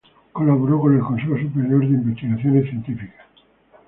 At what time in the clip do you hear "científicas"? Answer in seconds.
2.71-3.27